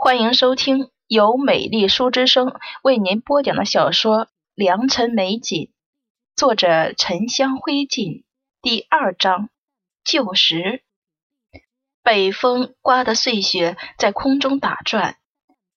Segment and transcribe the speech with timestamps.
[0.00, 2.54] 欢迎收听由美丽书之声
[2.84, 5.64] 为您播讲的小说《良辰美景》，
[6.36, 8.22] 作者沉香灰烬，
[8.62, 9.50] 第二章
[10.04, 10.84] 旧时。
[12.04, 15.16] 北风刮得碎雪在空中打转，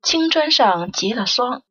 [0.00, 1.62] 青砖上结了霜，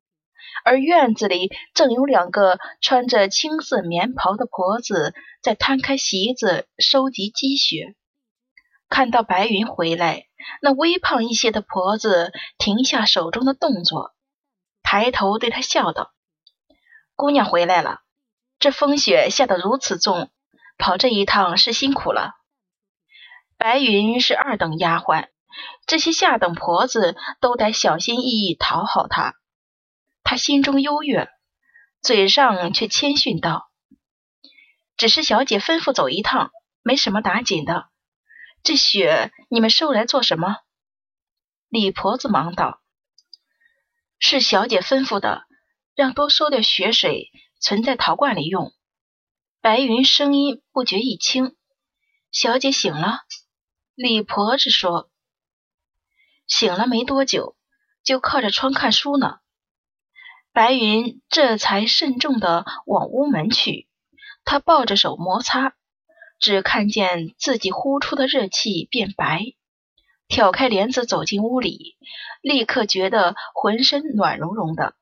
[0.63, 7.95] 而院子里正有两个穿着青色棉袍的婆子在摊开席子收集积雪。
[8.87, 10.27] 看到白云回来。
[10.61, 14.13] 那微胖一些的婆子停下手中的动作，
[14.83, 16.13] 抬头对他笑道
[17.15, 18.01] ：“姑娘回来了，
[18.59, 20.31] 这风雪下得如此重，
[20.77, 22.31] 跑这一趟是辛苦了。”
[23.57, 25.29] 白云是二等丫鬟，
[25.85, 29.33] 这些下等婆子都得小心翼翼讨好她。
[30.23, 31.29] 她心中优越，
[32.01, 33.69] 嘴上却谦逊道
[34.97, 36.51] ：“只是小姐吩咐走一趟，
[36.83, 37.87] 没什么打紧的。”
[38.65, 40.57] 这雪你们收来做什么？
[41.69, 42.81] 李婆子忙道
[44.17, 45.45] ：“是小姐吩咐的，
[45.93, 48.73] 让多收点雪水，存在陶罐里用。”
[49.61, 51.55] 白云声音不觉一轻
[52.33, 53.19] ：“小姐醒了。”
[53.93, 55.11] 李婆子说
[56.47, 57.55] ：“醒了没多久，
[58.03, 59.41] 就靠着窗看书呢。”
[60.53, 63.87] 白云这才慎重的往屋门去，
[64.43, 65.75] 他抱着手摩擦。
[66.39, 69.53] 只看见自己呼出的热气变白，
[70.27, 71.97] 挑开帘子走进屋里，
[72.41, 74.95] 立刻觉得浑身暖融融的。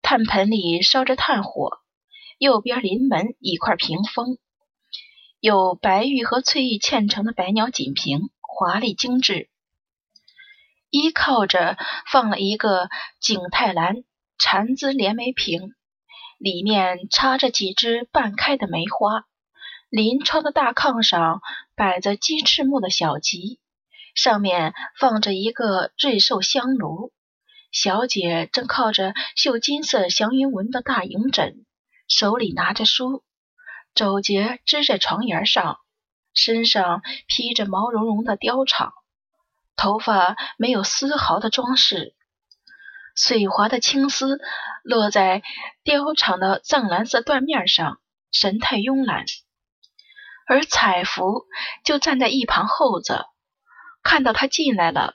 [0.00, 1.78] 炭盆里烧着炭火，
[2.38, 4.38] 右边临门一块屏风，
[5.40, 9.50] 有白玉和翠玉嵌成的百鸟锦屏，华丽精致。
[10.90, 11.76] 依靠着
[12.10, 12.88] 放了一个
[13.20, 14.04] 景泰蓝
[14.38, 15.74] 缠枝莲梅瓶，
[16.38, 19.27] 里面插着几枝半开的梅花。
[19.90, 21.40] 临窗的大炕上
[21.74, 23.58] 摆着鸡翅木的小集，
[24.14, 27.10] 上面放着一个瑞兽香炉。
[27.72, 31.64] 小姐正靠着绣金色祥云纹的大银枕，
[32.06, 33.22] 手里拿着书，
[33.94, 35.78] 肘节支在床沿上，
[36.34, 38.92] 身上披着毛茸茸的貂氅，
[39.74, 42.14] 头发没有丝毫的装饰，
[43.14, 44.38] 水滑的青丝
[44.82, 45.42] 落在
[45.82, 49.24] 貂氅的藏蓝色缎面上，神态慵懒。
[50.48, 51.44] 而彩福
[51.84, 53.26] 就站在一旁候着，
[54.02, 55.14] 看到他进来了，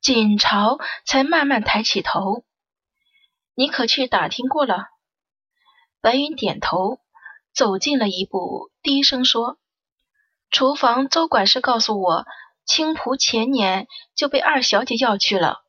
[0.00, 2.44] 锦朝才慢慢抬起头
[3.54, 4.86] ：“你可去打听过了？”
[6.00, 6.98] 白云点头，
[7.52, 9.58] 走近了一步，低声说
[10.50, 12.24] ：“厨房周管事告诉我，
[12.64, 15.62] 青浦前年就被二小姐要去了，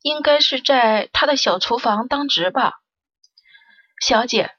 [0.00, 2.80] 应该是在他的小厨房当值吧？
[4.00, 4.52] 小姐，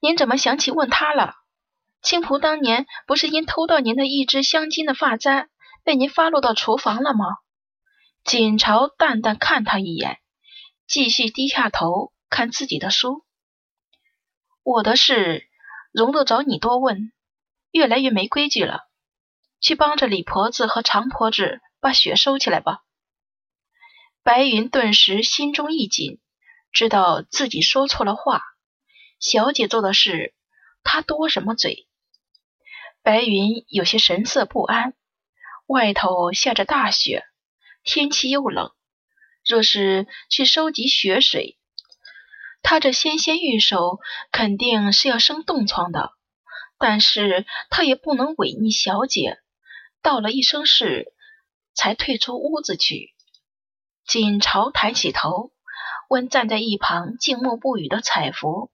[0.00, 1.36] 您怎么想起问他了？”
[2.02, 5.48] 青蒲当年不是因偷到您的一只镶金的发簪，
[5.84, 7.24] 被您发落到厨房了吗？
[8.24, 10.18] 锦朝淡淡看他一眼，
[10.86, 13.24] 继续低下头看自己的书。
[14.64, 15.48] 我的事
[15.92, 17.12] 容得着你多问，
[17.70, 18.80] 越来越没规矩了。
[19.60, 22.80] 去帮着李婆子和常婆子把雪收起来吧。
[24.24, 26.20] 白云顿时心中一紧，
[26.72, 28.42] 知道自己说错了话。
[29.20, 30.34] 小姐做的事，
[30.82, 31.86] 他多什么嘴？
[33.02, 34.94] 白云有些神色不安，
[35.66, 37.24] 外头下着大雪，
[37.82, 38.70] 天气又冷。
[39.44, 41.58] 若是去收集雪水，
[42.62, 43.98] 他这纤纤玉手
[44.30, 46.12] 肯定是要生冻疮的。
[46.78, 49.38] 但是他也不能违逆小姐，
[50.00, 51.12] 道了一声是，
[51.74, 53.14] 才退出屋子去。
[54.06, 55.50] 锦朝抬起头，
[56.08, 58.70] 问站在一旁静默不语的彩芙：“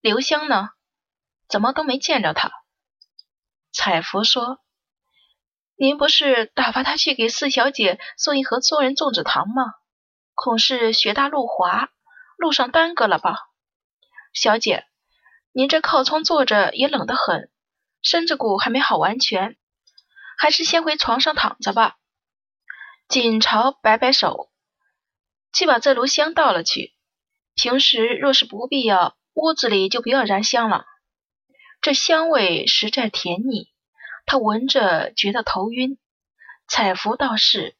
[0.00, 0.70] 刘香呢？
[1.48, 2.52] 怎么都没见着他？”
[3.72, 4.58] 彩芙说
[5.76, 9.74] ：“您不是打发他去给四小姐送一盒松仁粽子糖吗？
[10.34, 11.90] 恐是雪大路滑，
[12.36, 13.36] 路上耽搁了吧？
[14.32, 14.86] 小姐，
[15.52, 17.50] 您这靠窗坐着也冷得很，
[18.02, 19.56] 身子骨还没好完全，
[20.36, 21.96] 还是先回床上躺着吧。”
[23.08, 24.50] 锦朝摆摆手
[25.52, 26.94] ：“去把这炉香倒了去。
[27.54, 30.86] 平时若是不必要，屋子里就不要燃香了。”
[31.82, 33.70] 这香味实在甜腻，
[34.26, 35.96] 他闻着觉得头晕。
[36.68, 37.74] 彩福倒是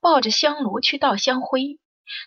[0.00, 1.80] 抱着香炉去倒香灰。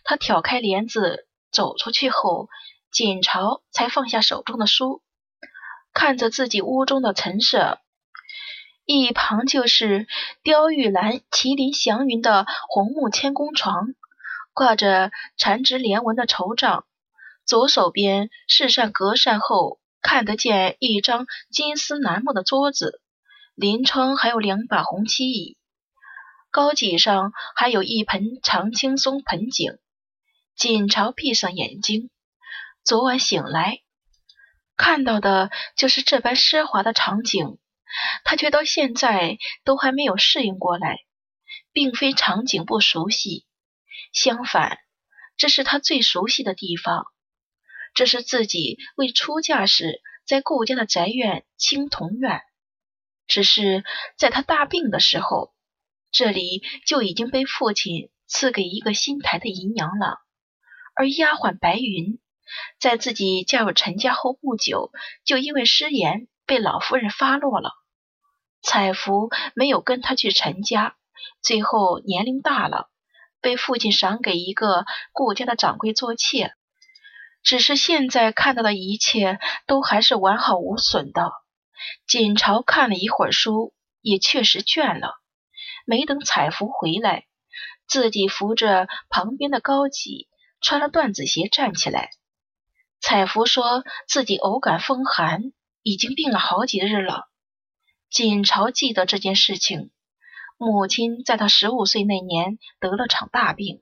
[0.03, 2.49] 他挑开帘子走出去后，
[2.91, 5.01] 锦朝才放下手中的书，
[5.93, 7.79] 看着自己屋中的陈设。
[8.83, 10.07] 一旁就是
[10.41, 13.95] 雕玉兰、麒麟祥云的红木千工床，
[14.53, 16.85] 挂着缠枝莲纹的绸帐。
[17.45, 19.79] 左手边是扇隔扇后。
[20.03, 23.01] 看得见一张金丝楠木的桌子，
[23.55, 25.57] 临窗还有两把红漆椅，
[26.51, 29.79] 高脊上还有一盆常青松盆景。
[30.55, 32.11] 锦朝闭上眼睛，
[32.83, 33.81] 昨晚醒来
[34.77, 37.57] 看到的就是这般奢华的场景，
[38.23, 40.99] 他却到现在都还没有适应过来。
[41.71, 43.45] 并非场景不熟悉，
[44.11, 44.77] 相反，
[45.37, 47.07] 这是他最熟悉的地方。
[47.93, 52.41] 这是自己未出嫁时在顾家的宅院青铜院。
[53.27, 53.83] 只是
[54.17, 55.53] 在他大病的时候，
[56.11, 60.19] 这里就已经被父亲赐给一个新抬的姨娘了。
[60.95, 62.19] 而丫鬟白云，
[62.79, 64.91] 在自己嫁入陈家后不久，
[65.23, 67.71] 就因为失言被老夫人发落了。
[68.61, 70.95] 彩福没有跟他去陈家。
[71.41, 72.89] 最后年龄大了，
[73.41, 76.53] 被父亲赏给一个顾家的掌柜做妾。
[77.43, 81.31] 只是现在看到的一切都还是完好无损的。
[82.07, 85.13] 锦朝看了一会儿书，也确实倦了。
[85.85, 87.25] 没等彩福回来，
[87.87, 90.29] 自己扶着旁边的高脊，
[90.61, 92.09] 穿了缎子鞋站起来。
[93.01, 95.51] 彩福说自己偶感风寒，
[95.81, 97.27] 已经病了好几日了。
[98.09, 99.91] 锦朝记得这件事情。
[100.57, 103.81] 母亲在他十五岁那年得了场大病，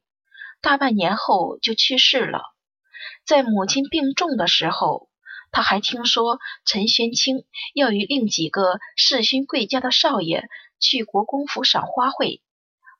[0.62, 2.42] 大半年后就去世了。
[3.26, 5.10] 在母亲病重的时候，
[5.52, 12.42] 他还听说陈玄清要与另几个世勋贵家的少爷去国公府赏花卉，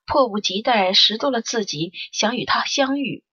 [0.06, 3.24] 迫不及待拾掇了自己，想与他相遇。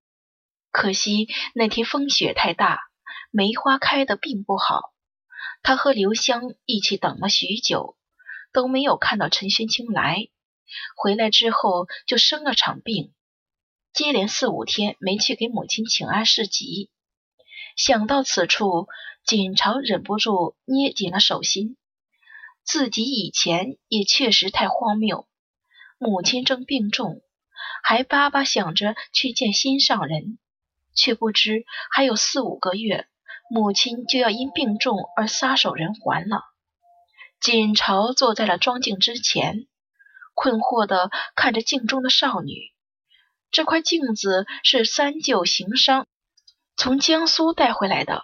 [0.72, 2.80] 可惜那天风雪太大，
[3.32, 4.94] 梅花开得并不好。
[5.64, 7.96] 他和刘香一起等了许久。
[8.52, 10.28] 都没有看到陈玄清来，
[10.96, 13.14] 回来之后就生了场病，
[13.94, 16.90] 接连四五天没去给母亲请安示疾。
[17.76, 18.88] 想到此处，
[19.26, 21.78] 锦朝忍不住捏紧了手心。
[22.64, 25.28] 自己以前也确实太荒谬，
[25.98, 27.22] 母亲正病重，
[27.84, 30.38] 还巴巴想着去见心上人，
[30.94, 33.08] 却不知还有四五个月，
[33.50, 36.44] 母亲就要因病重而撒手人寰了。
[37.42, 39.68] 锦朝坐在了妆镜之前，
[40.36, 42.72] 困惑地看着镜中的少女。
[43.52, 46.08] 这块镜子是三舅行商
[46.78, 48.24] 从江苏带回来的，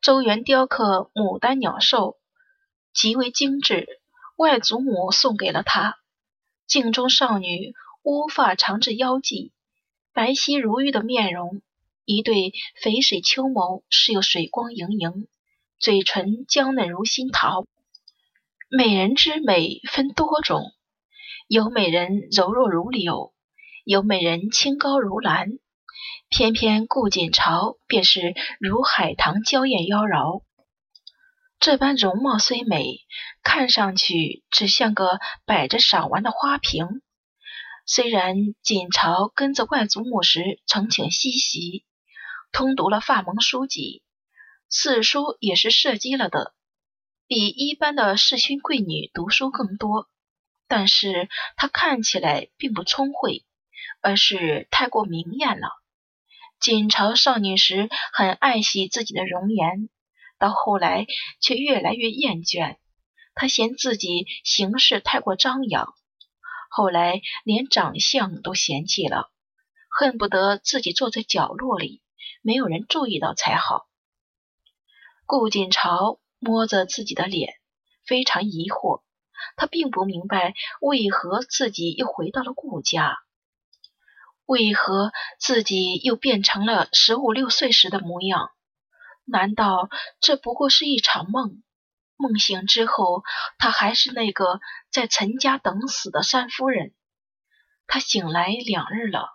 [0.00, 2.18] 周原雕刻牡丹鸟兽，
[2.92, 4.00] 极为精致。
[4.36, 5.96] 外祖母送给了他。
[6.66, 9.52] 镜中少女乌发长至腰际，
[10.12, 11.60] 白皙如玉的面容，
[12.04, 15.28] 一对肥水秋眸是有水光盈盈，
[15.78, 17.66] 嘴唇娇嫩如新桃。
[18.70, 20.72] 美人之美分多种，
[21.46, 23.33] 有美人柔弱如柳，
[23.84, 25.58] 有美人清高如兰，
[26.30, 30.42] 偏偏顾锦朝便是如海棠娇艳妖娆。
[31.60, 33.00] 这般容貌虽美，
[33.42, 37.02] 看上去只像个摆着赏玩的花瓶。
[37.84, 41.84] 虽然锦朝跟着外祖母时曾请西席，
[42.52, 44.02] 通读了法蒙书籍，
[44.70, 46.54] 四书也是射击了的。
[47.26, 50.08] 比一般的世勋贵女读书更多，
[50.68, 53.44] 但是她看起来并不聪慧，
[54.04, 55.68] 而是太过明艳了。
[56.60, 59.88] 锦朝少女时很爱惜自己的容颜，
[60.38, 61.06] 到后来
[61.40, 62.76] 却越来越厌倦。
[63.34, 65.94] 她嫌自己行事太过张扬，
[66.70, 69.30] 后来连长相都嫌弃了，
[69.88, 72.02] 恨不得自己坐在角落里，
[72.42, 73.88] 没有人注意到才好。
[75.26, 76.20] 顾锦朝。
[76.46, 77.54] 摸着自己的脸，
[78.04, 79.02] 非常疑惑。
[79.56, 83.16] 他并不明白为何自己又回到了顾家，
[84.46, 88.50] 为何自己又变成了十五六岁时的模样？
[89.24, 89.88] 难道
[90.20, 91.62] 这不过是一场梦？
[92.16, 93.24] 梦醒之后，
[93.58, 94.60] 他还是那个
[94.90, 96.94] 在陈家等死的三夫人。
[97.86, 99.30] 他醒来两日了，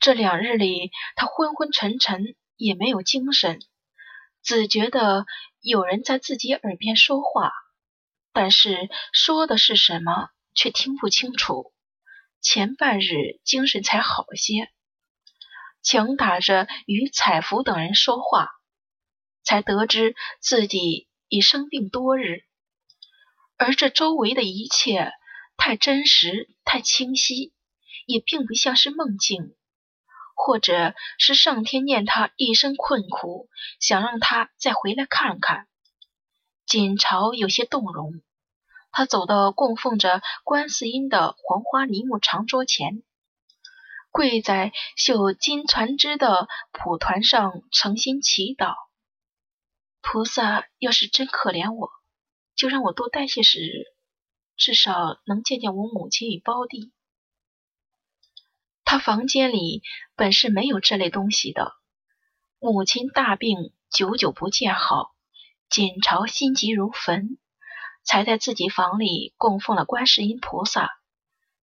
[0.00, 3.60] 这两日里，他昏昏沉沉，也没有精神。
[4.42, 5.26] 只觉得
[5.60, 7.52] 有人在自己耳边说话，
[8.32, 11.72] 但是说的是什么却听不清楚。
[12.50, 14.70] 前半日精神才好些，
[15.82, 18.48] 强打着与彩福等人说话，
[19.42, 22.44] 才得知自己已生病多日，
[23.58, 25.12] 而这周围的一切
[25.58, 27.52] 太真实、太清晰，
[28.06, 29.54] 也并不像是梦境。
[30.34, 35.68] 或者是上天念他一生困苦，想让他再回来看看。
[36.64, 38.22] 锦朝有些动容，
[38.90, 43.02] 他走到供奉着观世音的黄花梨木长桌前，
[44.10, 48.74] 跪在绣金船织的蒲团上，诚心祈祷：
[50.00, 51.90] 菩萨要是真可怜我，
[52.56, 53.84] 就让我多待些时日，
[54.56, 56.92] 至少能见见我母亲与胞弟。
[58.84, 59.82] 他房间里
[60.16, 61.74] 本是没有这类东西的。
[62.58, 65.14] 母亲大病，久久不见好，
[65.68, 67.38] 锦朝心急如焚，
[68.08, 70.88] 才在自己房里供奉了观世音菩萨，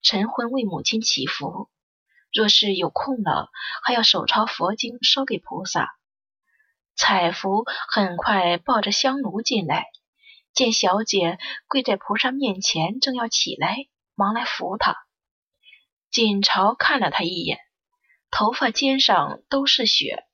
[0.03, 1.69] 晨昏为母亲祈福。
[2.33, 3.51] 若是有空了，
[3.83, 5.97] 还要手抄佛经烧给菩萨。
[6.95, 9.87] 彩福很快抱着香炉进来，
[10.55, 13.77] 见小姐跪在菩萨面前，正要起来，
[14.15, 14.95] 忙来扶她。
[16.09, 17.59] 锦朝看了他一眼，
[18.31, 20.25] 头发肩上都是雪，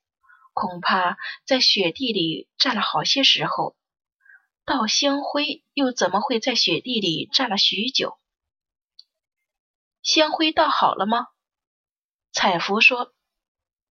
[0.52, 3.74] 恐怕在雪地里站了好些时候。
[4.66, 8.18] 倒香灰又怎么会在雪地里站了许久？
[10.02, 11.26] 香灰倒好了吗？
[12.32, 13.12] 彩福说：“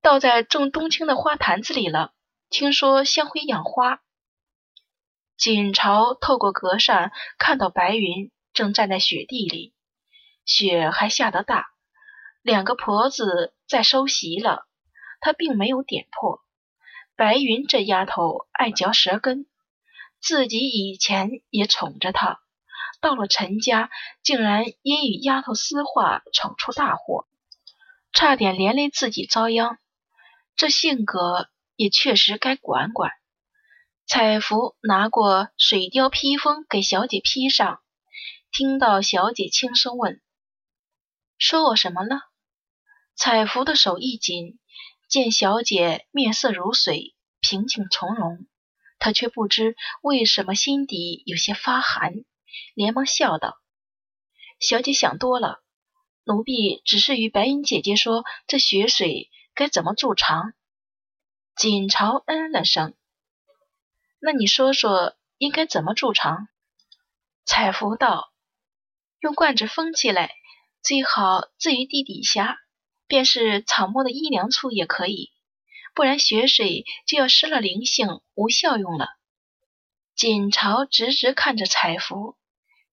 [0.01, 2.13] 倒在正冬青的花坛子里了。
[2.49, 4.01] 听说香灰养花。”
[5.37, 9.75] 锦朝透过隔扇看到白云正站在雪地里，
[10.43, 11.67] 雪还下得大。
[12.41, 14.67] 两个婆子在收席了，
[15.21, 16.43] 他并没有点破。
[17.15, 19.47] 白云这丫头爱嚼舌根，
[20.23, 22.39] 自己以前也宠着她，
[23.01, 23.91] 到了陈家，
[24.23, 27.27] 竟然因与丫头私话闯出大祸，
[28.13, 29.77] 差点连累自己遭殃。
[30.55, 33.11] 这性格也确实该管管。
[34.05, 37.81] 彩福拿过水貂披风给小姐披上，
[38.49, 40.21] 听到小姐轻声问
[41.37, 42.21] ：“说我什么了？”
[43.17, 44.57] 彩福的手一紧，
[45.09, 48.45] 见小姐面色如水，平静从容，
[49.03, 52.23] 他却不知为什么心底有些发寒，
[52.73, 53.57] 连忙笑道
[54.61, 55.61] ：“小姐想多了，
[56.23, 60.53] 奴婢只是与白云姐姐说，这雪水该怎么筑长。”
[61.53, 62.93] 锦朝嗯了声
[64.23, 66.47] ：“那你说说，应该怎么筑长？”
[67.43, 68.31] 彩福道
[69.19, 70.31] ：“用罐子封起来，
[70.81, 72.57] 最好置于地底下。”
[73.05, 75.32] 便是草木的阴凉处也可以，
[75.93, 79.07] 不然雪水就要失了灵性，无效用了。
[80.15, 82.37] 锦朝直直看着彩福，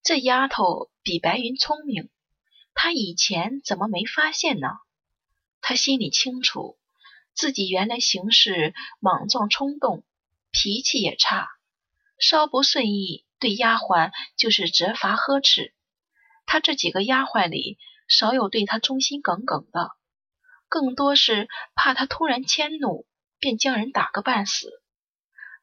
[0.03, 2.11] 这丫头比白云聪明，
[2.75, 4.69] 他以前怎么没发现呢？
[5.61, 6.79] 他心里清楚，
[7.35, 10.05] 自己原来行事莽撞冲动，
[10.51, 11.49] 脾气也差，
[12.19, 15.75] 稍不顺意，对丫鬟就是责罚呵斥。
[16.47, 17.79] 他这几个丫鬟里，
[18.09, 19.93] 少有对他忠心耿耿的。
[20.71, 23.05] 更多是怕他突然迁怒，
[23.39, 24.71] 便将人打个半死。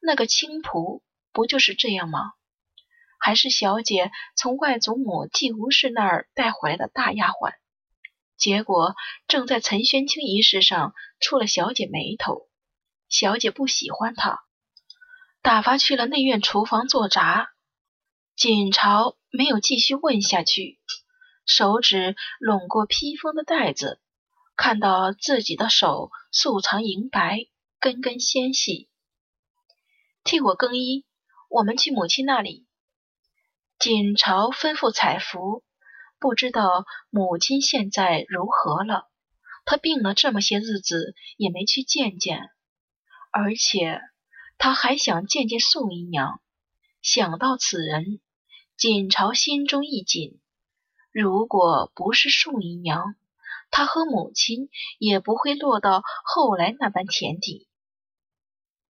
[0.00, 2.34] 那个青仆不就是这样吗？
[3.18, 7.54] 还是小姐从外祖母季无氏那儿带回来的大丫鬟，
[8.36, 8.94] 结果
[9.26, 12.46] 正在陈玄清一事上触了小姐眉头，
[13.08, 14.38] 小姐不喜欢他，
[15.42, 17.50] 打发去了内院厨房做杂。
[18.36, 20.78] 锦朝没有继续问下去，
[21.44, 24.00] 手指拢过披风的带子。
[24.58, 27.46] 看到自己的手素常银白，
[27.78, 28.90] 根根纤细，
[30.24, 31.06] 替我更衣。
[31.48, 32.66] 我们去母亲那里。
[33.78, 35.62] 锦朝吩咐彩服，
[36.18, 39.08] 不知道母亲现在如何了。
[39.64, 42.50] 她病了这么些日子，也没去见见。
[43.30, 44.00] 而且
[44.58, 46.40] 他还想见见宋姨娘。
[47.00, 48.20] 想到此人，
[48.76, 50.40] 锦朝心中一紧。
[51.12, 53.14] 如果不是宋姨娘，
[53.70, 57.67] 他和母亲也不会落到后来那般田地。